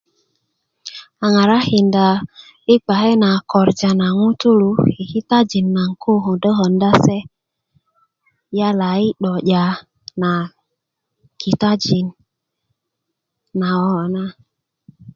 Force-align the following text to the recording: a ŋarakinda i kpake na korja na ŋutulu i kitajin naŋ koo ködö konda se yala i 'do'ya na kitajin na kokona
a 1.25 1.27
ŋarakinda 1.33 2.05
i 2.73 2.75
kpake 2.83 3.11
na 3.23 3.29
korja 3.51 3.91
na 3.99 4.07
ŋutulu 4.19 4.69
i 5.01 5.03
kitajin 5.11 5.67
naŋ 5.75 5.89
koo 6.01 6.19
ködö 6.25 6.51
konda 6.57 6.91
se 7.05 7.17
yala 8.57 8.89
i 9.05 9.07
'do'ya 9.15 9.63
na 10.21 10.31
kitajin 11.41 12.07
na 13.59 13.67
kokona 13.79 14.23